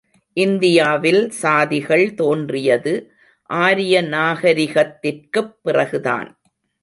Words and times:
இந்தியாவில் 0.33 1.33
சாதிகள் 1.41 2.13
தோன்றியது 2.13 3.11
ஆரிய 3.49 4.03
நாகரிகத்திற்குப் 4.03 5.55
பிறகுதான். 5.61 6.41